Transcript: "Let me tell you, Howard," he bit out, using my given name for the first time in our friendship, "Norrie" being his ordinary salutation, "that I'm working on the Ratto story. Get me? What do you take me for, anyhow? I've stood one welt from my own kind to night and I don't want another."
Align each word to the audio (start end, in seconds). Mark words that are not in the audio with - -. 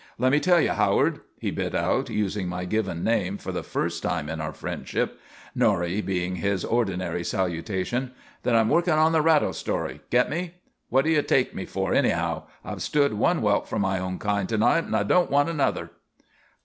"Let 0.17 0.31
me 0.31 0.39
tell 0.39 0.59
you, 0.59 0.71
Howard," 0.71 1.19
he 1.37 1.51
bit 1.51 1.75
out, 1.75 2.09
using 2.09 2.47
my 2.47 2.65
given 2.65 3.03
name 3.03 3.37
for 3.37 3.51
the 3.51 3.61
first 3.61 4.01
time 4.01 4.29
in 4.29 4.41
our 4.41 4.51
friendship, 4.51 5.19
"Norrie" 5.53 6.01
being 6.01 6.37
his 6.37 6.65
ordinary 6.65 7.23
salutation, 7.23 8.11
"that 8.41 8.55
I'm 8.55 8.67
working 8.69 8.95
on 8.95 9.11
the 9.11 9.21
Ratto 9.21 9.51
story. 9.51 10.01
Get 10.09 10.27
me? 10.27 10.55
What 10.89 11.05
do 11.05 11.11
you 11.11 11.21
take 11.21 11.53
me 11.53 11.65
for, 11.65 11.93
anyhow? 11.93 12.45
I've 12.65 12.81
stood 12.81 13.13
one 13.13 13.43
welt 13.43 13.67
from 13.69 13.83
my 13.83 13.99
own 13.99 14.17
kind 14.17 14.49
to 14.49 14.57
night 14.57 14.85
and 14.85 14.95
I 14.95 15.03
don't 15.03 15.29
want 15.29 15.49
another." 15.49 15.91